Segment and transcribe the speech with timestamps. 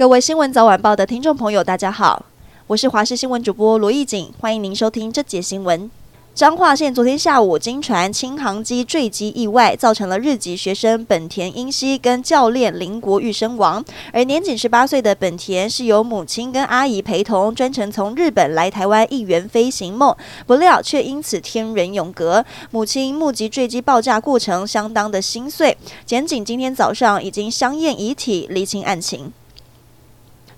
[0.00, 2.24] 各位新闻早晚报的听众朋友，大家好，
[2.66, 5.90] 我是华视新闻主播罗艺锦，欢迎您收听这节新闻。
[6.34, 13.84] 彰化县昨天下午，惊传轻航机坠机意外，造成了日籍学生本田英希跟教练林国玉身亡。
[14.10, 22.42] 而年仅十八岁的本田是由母亲跟阿姨陪同，专程从日本来台湾一圆飞行梦，不料却因此天人永隔。
[22.70, 25.76] 母亲目击坠机爆炸过程，相当的心碎。
[26.06, 29.30] 检警今天早上已经相验遗体，厘清案情。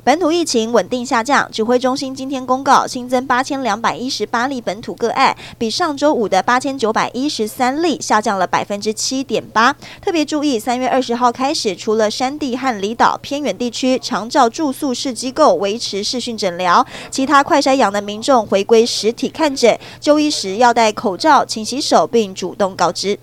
[0.04, 9.72] 本土疫情稳定下降，指挥中心今天公告新增八千两百一十八例本土个案，比上周五的八千九百一十三例下降了百分之七点八。
[10.00, 23.16] 特别注意，三月二十号开始，除了山地和离岛偏远地区常照住宿式机构维持视讯诊疗，其他快筛阳的民众回归实体看诊，就医时要戴口罩、勤洗手，并主动告知。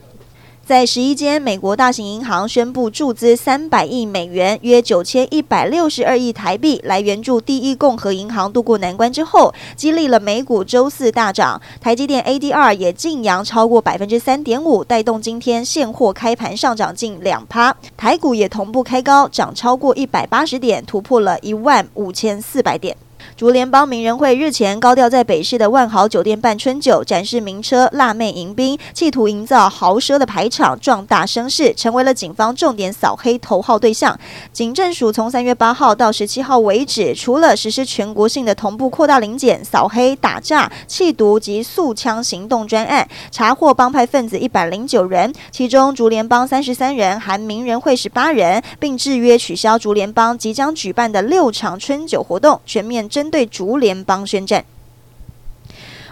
[0.70, 11.60] 在十一间美国大型银行宣布注资三百亿美元，约九千一百六十二亿台币，来援助第一共和银行渡过难关之后，激励了美股周四大涨。
[11.82, 17.76] 台积电 ADR 也劲扬超过百分之三点五，带动今天现货开盘上涨近两趴。
[17.98, 22.96] 台股也同步开高，涨超过一百八十点，突破了一万五千四百点。
[23.40, 34.20] 竹联帮名人会日前高调在北市的万豪酒店办春酒，展示名车、辣妹迎宾，企图营造豪奢的排场，壮大声势，成为了警方重点扫黑头号对象。
[34.52, 54.66] 警政署从三月八号到十七号为止，除了实施全国性的同步扩大临检、扫黑、打诈、缉毒及肃枪行动专案，查获帮派分子一百零九人，其中竹联帮三十三人，含名人会十八人，并制约取消竹联帮即将举办的六场春酒活动，全面针对竹联帮宣战。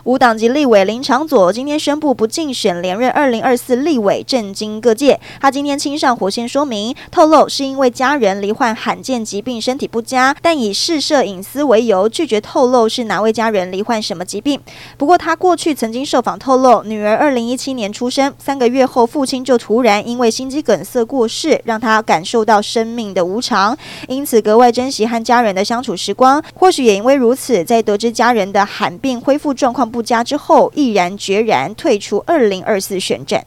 [0.08, 5.20] 无党籍立委林长佐今天宣布不竞选连任二零二四立委，震惊各界。
[5.42, 14.58] 他今天亲上火线说明，透露是因为家人罹患罕见疾病，身体不佳，但以试射隐私为由，拒绝透露是哪位家人罹患什么疾病。
[14.98, 23.78] 不过他过去曾经受访透露，女儿二零一七年出生，三个月后父亲就突然因为心肌梗塞过世，让他感受到生命的无常，
[24.08, 26.42] 因此格外珍惜和家人的相处时光。
[26.54, 29.97] 或许也因为如此，在得知家人的罕病恢复状况不。
[29.98, 33.44] 不佳之后，毅然决然退出二零二四选战。